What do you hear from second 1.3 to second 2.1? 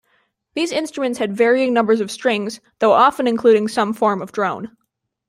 varying numbers of